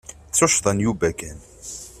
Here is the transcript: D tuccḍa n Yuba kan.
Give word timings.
D 0.29 0.33
tuccḍa 0.37 0.71
n 0.73 0.83
Yuba 0.85 1.09
kan. 1.19 1.39